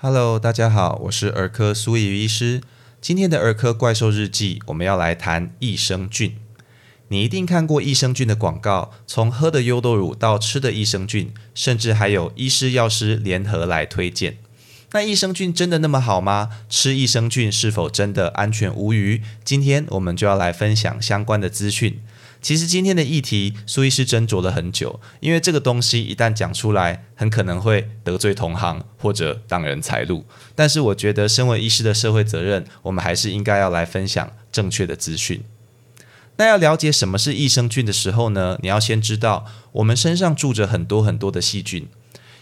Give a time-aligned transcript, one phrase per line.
[0.00, 2.60] Hello，大家好，我是儿科苏怡医师。
[3.00, 6.36] 今天的儿科怪兽日记，我们要来谈益生菌。
[7.08, 14.38] 你一定看过益生菌的广告，从喝的优豆乳到吃的益生菌，甚至还有医师药师联合来推荐。
[14.92, 16.50] 那益生菌真的那么好吗？
[16.68, 19.22] 吃益生菌是否真的安全无虞？
[19.42, 22.00] 今天我们就要来分享相关的资讯。
[22.40, 30.24] 其实今天的议题，苏医师斟酌了很久，因为这个东西一旦讲出来，很可能会得罪同行或者挡人财路。
[30.54, 35.42] 但是我觉得，身为医师的社会责任，我们还是应该要来分享正确的资讯。
[36.36, 38.56] 那要了解什么是益生菌的时候呢？
[38.62, 41.88] 你要先知道，我们身上住着很多很多的细菌，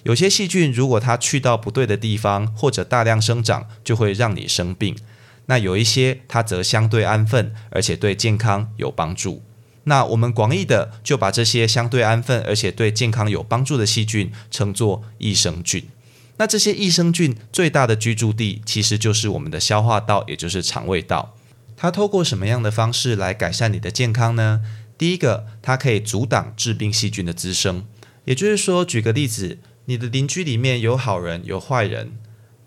[0.03, 4.95] 有些细菌如果它去到不对的地方，或者大量生长，就会让你生病。
[5.47, 9.43] 那有一些它则相对安分，而且对健康有帮助。
[9.89, 15.85] 那我们广义的就把这些相对安分而且对健康有帮助的细菌称作益生菌。
[16.39, 21.35] 那这些益生菌最大的居住地其实就是我们的消化道，也就是肠胃道。
[21.77, 24.61] 它透过什么样的方式来改善你的健康呢？
[24.99, 27.85] 第一个，它可以阻挡致病细菌的滋生。
[28.25, 32.13] 也就是说，举个例子，你的邻居里面有好人有坏人。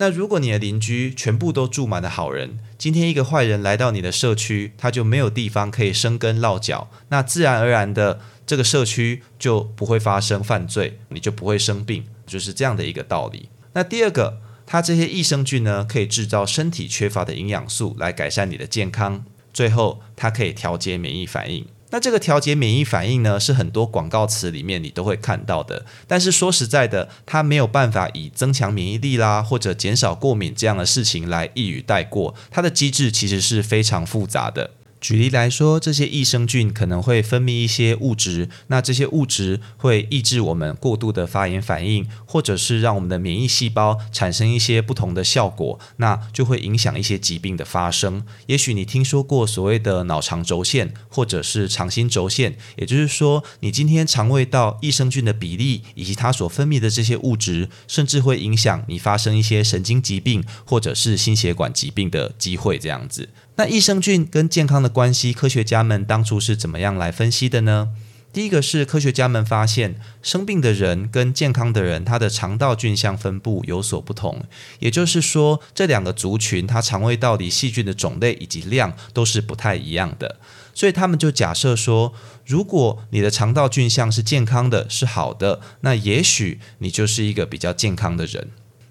[0.01, 13.49] 那如果你的邻居全部都住满了好人，今天一个坏人来到你的社区，他就没有地方可以生根落脚，那自然而然的这个社区就不会发生犯罪，你就不会生病，就是这样的一个道理。
[13.73, 21.65] 那第二个，它这些益生菌呢，可以制造身体缺乏的营养素来改善你的健康，最后它可以调节免疫反应。
[21.91, 25.85] 那这个调节免疫反应呢，是很多广告词里面你都会看到的。
[26.07, 32.35] 但是说实在的，它没有办法以增强免疫力啦，或者减少过敏这样的事情来一语带过。
[32.51, 34.71] 它的机制其实是非常复杂的。
[35.01, 48.25] 举例来说，这些益生菌可能会分泌一些物质，那这些物质会抑制我们过度的发炎反应，或者是让我们的免疫细胞产生一些不同的效果，那就会影响一些疾病的发生。
[48.47, 63.29] 也许你听说过所谓的脑肠轴线，或者是肠心轴线，也就是说，你今天肠胃道益生菌的比例以及它所分泌的这些物质，甚至会影响你发生一些神经疾病或者是心血管疾病的机会，这样子。
[63.59, 67.89] 那益生菌跟健康的关系，科学家们当初是怎么样来分析的呢？
[68.31, 74.45] 第一个是科学家们发现，生病的人跟健康的人，他的肠道菌相分布有所不同，
[74.79, 80.37] 也就是说，这两个族群，它肠胃道里细菌的种类以及量都是不太一样的。
[80.73, 82.13] 所以他们就假设说，
[82.45, 88.47] 如果你的肠道菌相是健康的，是好的，那也许你就是一个比较健康的人。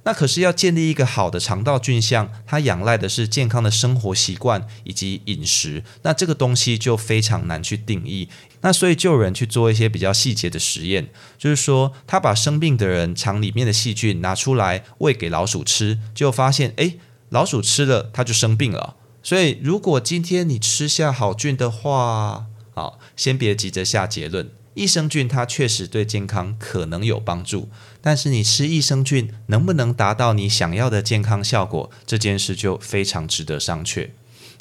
[0.09, 5.85] 那可是要建立一个好的肠道菌相，它仰赖的是健康的生活习惯以及饮食。
[6.01, 8.31] 那这个东西就非常难去定义。
[8.63, 16.99] 那所以就有人去做一些比较细节的实验，就是说他把生病的人肠里面的细菌拿出来喂给老鼠吃，就发现，诶，
[17.29, 18.97] 老鼠吃了它就生病了。
[19.23, 24.49] 所以如果今天你吃下好菌的话，好，先别急着下结论。
[24.79, 27.69] 益生菌它确实对健康可能有帮助，
[28.01, 34.11] 但是你吃益生菌能不能达到你想要的健康效果，这件事就非常值得商榷。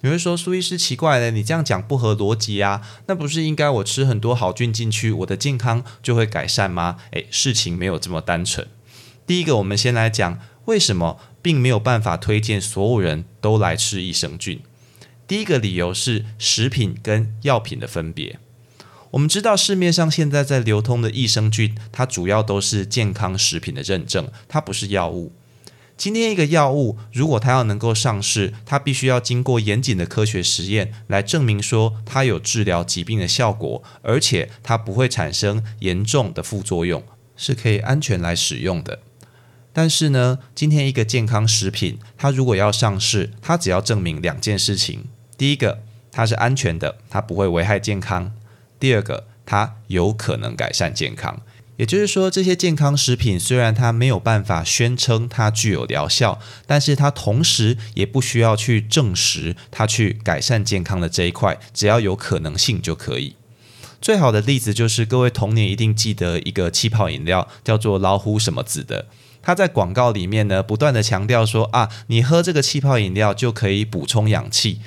[0.01, 2.81] 有人说苏医师奇怪了，你这样讲不合逻辑啊？
[3.05, 6.97] 那不是应该我吃很多好菌进去，我的健康就会改善吗？
[7.11, 8.67] 诶，事情没有这么单纯。
[9.28, 14.61] 第一个，我们先来讲为什么并没有办法推荐所有人都来吃益生菌。
[15.28, 18.39] 第一个理由是食品跟药品的分别。
[19.12, 25.31] 我们知道市面上现在在流通的益生菌，它主要都是健康食品的认证，它不是药物。
[25.95, 37.02] 今天一个药物如果它要能够上市，它必须要经过严谨的科学实验来证明说它有治疗疾病的效果，而且它不会产生严重的副作用，
[37.35, 38.99] 是可以安全来使用的。
[39.73, 45.05] 但是呢，今天一个健康食品，它如果要上市，它只要证明两件事情：
[45.37, 45.79] 第一个，
[46.11, 48.32] 它是安全的，它不会危害健康。
[48.79, 51.41] 第二个，它有可能改善健康，
[51.78, 63.35] 也就是说，这些健康食品虽然它没有办法宣称它具有疗效，但是它同时也不需要去证实它去改善健康的这一块，只要有可能性就可以。
[64.00, 69.08] 最好的例子就是各位童年一定记得一个气泡饮料，叫做老虎什么子的，
[69.41, 74.82] 它在广告里面呢不断的强调说啊，你喝这个气泡饮料就可以补充氧气。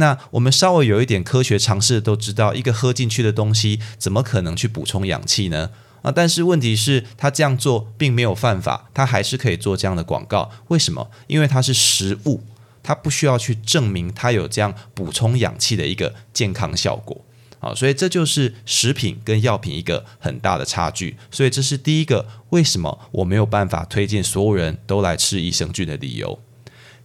[0.00, 5.70] 那我们稍微有一点科学常识都知道，一个喝进去的东西怎么可能去补充氧气呢？
[6.02, 10.50] 啊，但是问题是，他这样做并没有犯法，他还是可以做这样的广告。
[10.68, 11.10] 为什么？
[11.26, 12.42] 因为它是食物，
[12.82, 17.22] 它不需要去证明它有这样补充氧气的一个健康效果。
[17.58, 21.18] 好，所以这就是食品跟药品一个很大的差距。
[21.30, 26.40] 所以这是第一个，为什么我没有办法推荐所有人都来吃益生菌的理由。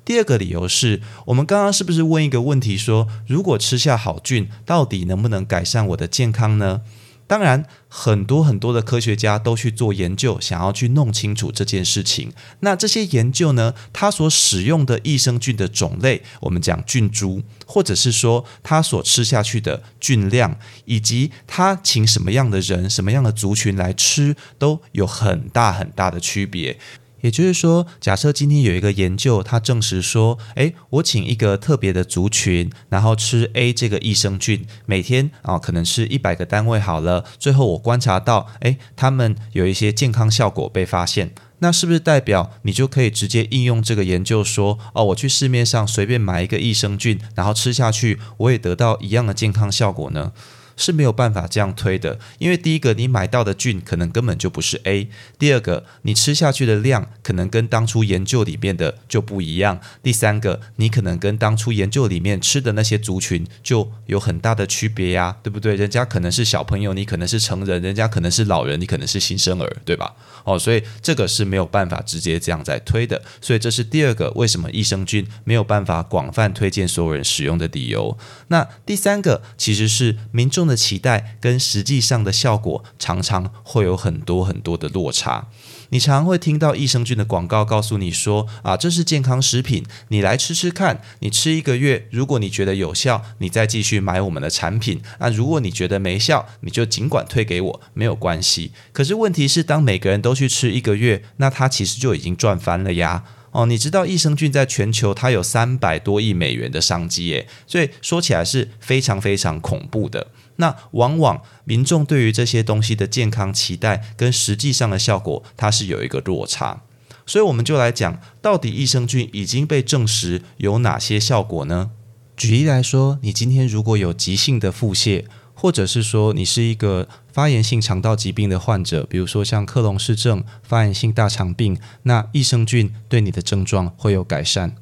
[0.05, 6.81] 第二个理由是我们刚刚是不是问一个问题说，如果吃下好菌，到底能不能改善我的健康呢？
[7.27, 12.31] 当然，很多很多的科学家都去做研究，想要去弄清楚这件事情。
[12.59, 20.55] 那这些研究呢，它所使用的益生菌的种类，我们讲菌株，或者是说它所吃下去的菌量，
[20.85, 26.77] 以及它请什么样的人、什么样的族群来吃，都有很大很大的区别。
[27.25, 50.31] 也就是说，假设今天有一个研究，它证实说，诶，我请一个特别的族群，然后吃 A 这个益生菌，每天啊，可能吃一百个单位好了，最后我观察到，诶，他们有一些健康效果被发现，那是不是代表你就可以直接应用这个研究说，哦，我去市面上随便买一个益生菌，然后吃下去，我也得到一样的健康效果呢？
[50.77, 55.07] 是没有办法这样推的，因为第一个，你买到的菌可能根本就不是 A；
[55.39, 65.75] 第二个，你吃下去的量可能跟当初研究里面的就不一样；第三个，你可能跟当初研究里面吃的那些族群就有很大的区别呀，对不对？
[65.75, 70.13] 人家可能是小朋友，你可能是成人；人家可能是老人，你可能是新生儿，对吧？
[70.43, 73.21] 哦，所以这个是没有办法直接这样在推的。
[73.39, 78.17] 所以这是第二个为什么益生菌没有办法广泛推荐所有人使用的理由。
[78.49, 80.64] 那第三个其实是民众。
[80.65, 85.47] 的期待跟实际上的效果常常会有很多很多的落差。
[85.89, 90.99] 你常会听到益生菌的广告告诉你说：“啊，这是健康食品，你来吃吃看。
[91.19, 95.01] 你吃一个月，如果你觉得有效，你再继续买我们的产品。
[95.19, 98.71] 那如果你觉得没效，你就尽管退给我，没有关系。
[98.91, 110.27] 可是问题是，当每个人都去吃一个月，那他其实就已经赚翻了呀。”哦，你知道益生菌在全球它有三百多亿美元的商机耶，所以说起来是非常非常恐怖的。
[110.57, 116.81] 那往往民众对于这些东西的健康期待跟实际上的效果，它是有一个落差。
[117.25, 121.91] 所以我们就来讲，到底益生菌已经被证实有哪些效果呢？
[122.37, 125.25] 举例来说，你今天如果有急性的腹泻。
[125.57, 134.75] 或者是说你是一个发炎性肠道疾病的患者，比如说像克隆氏症、发炎性大肠病，那益生菌对你的症状会有改善。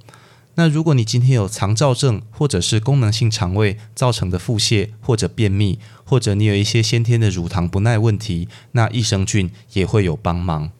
[0.56, 10.72] 那如果你今天有肠燥症，或者是功能性肠胃造成的腹泻或者便秘，或者你有一些先天的乳糖不耐问题，那益生菌也会有帮忙。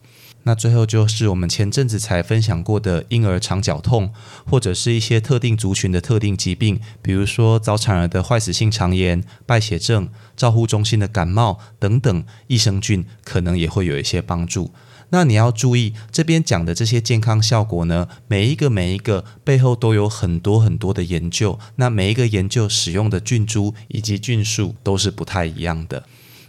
[0.46, 4.12] 那最后就是我们前阵子才分享过的婴儿肠绞痛，
[4.44, 14.70] 或者是一些特定族群的特定疾病，比如说早产儿的坏死性肠炎、败血症、照护中心的感冒等等，益生菌可能也会有一些帮助。
[15.14, 26.04] 那你要注意这边讲的这些健康效果呢，每一个每一个背后都有很多很多的研究，那每一个研究使用的菌株以及菌数都是不太一样的。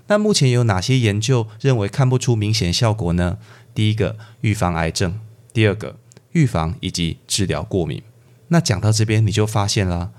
[0.08, 3.38] 那目前有哪些研究认为看不出明显效果呢？
[3.76, 5.20] 第一个预防癌症，
[5.54, 6.00] 第二个
[6.32, 8.02] 预防以及治疗过敏。
[8.48, 10.10] 那讲到这边，你就发现了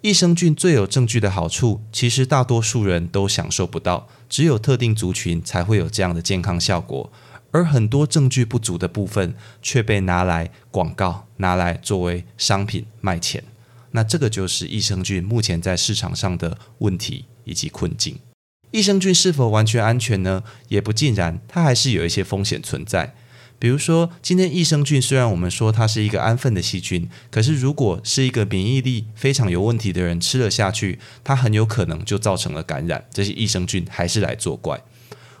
[0.00, 7.12] 益生菌最有证据的好处，其实大多数人都享受不到，只有特定族群才会有这样的健康效果。
[7.54, 13.44] 而很多证据不足的部分，却被拿来广告，拿来作为商品卖钱。
[13.92, 18.18] 那这个就是益生菌目前在市场上的问题以及困境。
[18.72, 20.42] 益生菌是否完全安全呢？
[20.66, 23.14] 也不尽然，它还是有一些风险存在。
[23.60, 33.04] 比如说，今天益生菌虽然我们说它是一个安分的细菌，可是如果是一个免疫力非常有问题的人吃了下去，它很有可能就造成了感染。
[33.12, 34.82] 这些益生菌还是来作怪。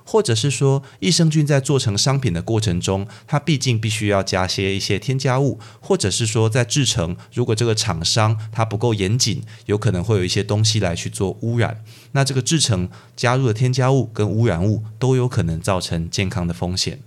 [0.04, 11.82] 或者是说，益生菌在做成商品的过程中，它毕竟必须要加些一些添加物，或者是说在制成，如果这个厂商它不够严谨，有可能会有一些东西来去做污染。
[12.12, 17.00] 那这个制成加入的添加物跟污染物都有可能造成健康的风险。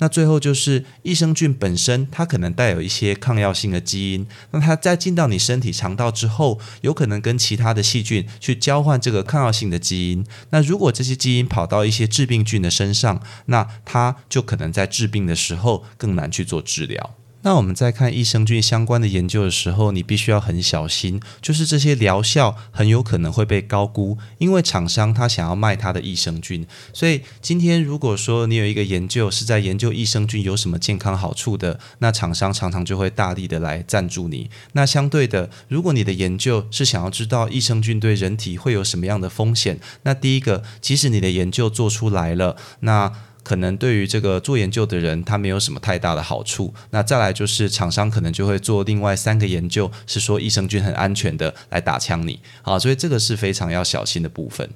[0.00, 4.26] 那最后就是益生菌本身，它可能带有一些抗药性的基因。
[4.50, 10.26] 那它在进到你身体肠道之后，有可能跟其他的细菌去交换这个抗药性的基因。
[10.50, 17.14] 那如果这些基因跑到一些致病菌的身上，那它就可能在治病的时候更难去做治疗。
[17.42, 26.66] 那我们在看益生菌相关的研究的时候，你必须要很小心，就是这些疗效很有可能会被高估，因为厂商他想要卖他的益生菌。
[26.92, 34.50] 所以今天如果说你有一个研究是在研究益生菌有什么健康好处的，那厂商常常就会大力的来赞助你。
[34.72, 43.10] 那相对的，如果你的研究是想要知道益生菌对人体会有什么样的风险，那第一个，即使你的研究做出来了，那
[43.42, 46.74] 可能对于这个做研究的人，他没有什么太大的好处。
[46.90, 54.70] 那再来就是厂商可能就会做另外三个研究，是说益生菌很安全的来打枪你，好，所以这个是非常要小心的部分。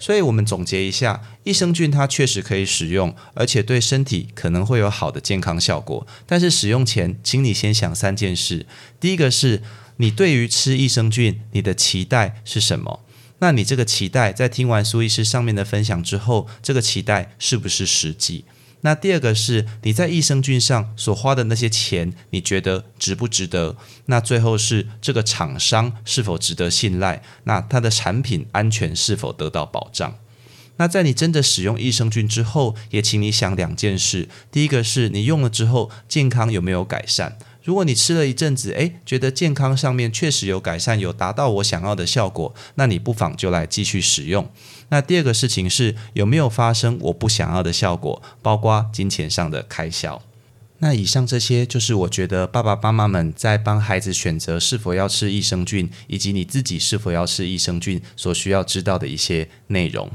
[0.00, 6.06] 所以我们总结一下，益生菌它确实可以使用，而且对身体可能会有好的健康效果。
[6.24, 8.64] 但是使用前，请你先想三件事：
[9.00, 9.60] 第一个是
[9.96, 13.00] 你对于吃益生菌，你的期待是什么？
[13.40, 18.44] 那你这个期待，在听完苏医师上面的分享之后，这个期待是不是实际？
[18.82, 23.76] 那第二个是你在益生菌上所花的那些钱，你觉得值不值得？
[24.06, 27.22] 那最后是这个厂商是否值得信赖？
[27.44, 30.16] 那它的产品安全是否得到保障？
[30.76, 37.36] 那在你真的使用益生菌之后，也请你想两件事：第一个是你用了之后健康有没有改善？
[37.68, 44.50] 如果你吃了一阵子，诶，觉得健康上面确实有改善，有达到我想要的效果，那你不妨就来继续使用。
[44.88, 50.22] 那第二个事情是有没有发生我不想要的效果，包括金钱上的开销。
[50.78, 60.10] 那以上这些就是我觉得爸爸妈妈们在帮孩子选择是否要吃益生菌，以及你自己是否要吃益生菌所需要知道的一些内容。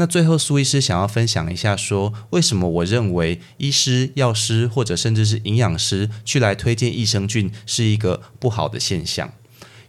[0.00, 9.32] 那最后，苏医师想要分享一下，说为什么我认为医师、药师或者甚至是营养师去来推荐益生菌是一个不好的现象。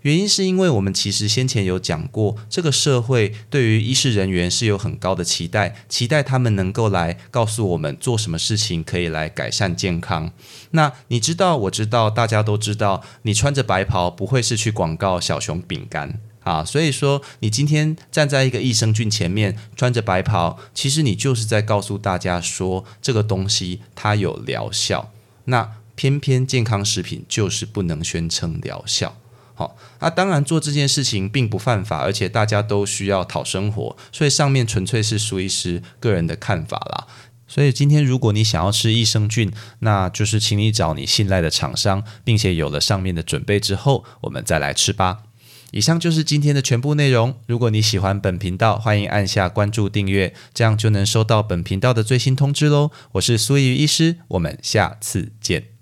[0.02, 10.32] 原因是因为我们其实先前有讲过，这个社会对于医师人员是有很高的期待，期待他们能够来告诉我们做什么事情可以来改善健康。
[10.72, 16.20] 那你知道，我知道，大家都知道，你穿着白袍不会是去广告小熊饼干。
[16.44, 25.12] 啊，所以说你今天站在一个益生菌前面，穿着白袍，其实你就是在告诉大家说，这个东西它有疗效。
[25.46, 29.18] 那偏偏健康食品就是不能宣称疗效。
[29.54, 37.08] 好，那当然做这件事情并不犯法，而且大家都需要讨生活，所以上面纯粹是苏医师个人的看法啦。
[37.46, 45.24] 所以今天如果你想要吃益生菌，那就是请你找你信赖的厂商，并且有了上面的准备之后，我们再来吃吧。
[45.72, 47.36] 以上就是今天的全部内容。
[47.48, 52.92] 如果你喜欢本频道，欢迎按下关注订阅，这样就能收到本频道的最新通知喽。
[53.14, 55.79] 我是苏怡医师，我们下次见。